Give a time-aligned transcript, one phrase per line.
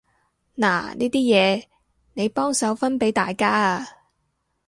[0.57, 1.63] 嗱呢啲嘢，
[2.13, 3.87] 你幫手分畀大家啊